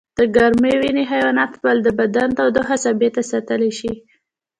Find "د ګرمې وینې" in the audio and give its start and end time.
0.17-1.03